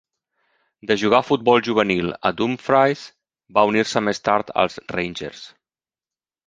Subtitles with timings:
[0.91, 3.05] De jugar futbol juvenil a Dumfries,
[3.59, 5.47] va unir-se més tard als Rangers.